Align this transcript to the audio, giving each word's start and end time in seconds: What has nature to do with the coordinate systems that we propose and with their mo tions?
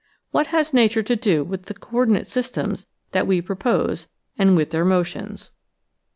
What 0.31 0.47
has 0.47 0.73
nature 0.73 1.03
to 1.03 1.15
do 1.15 1.43
with 1.43 1.65
the 1.65 1.75
coordinate 1.75 2.25
systems 2.25 2.87
that 3.11 3.27
we 3.27 3.39
propose 3.39 4.07
and 4.35 4.55
with 4.55 4.71
their 4.71 4.83
mo 4.83 5.03
tions? 5.03 5.51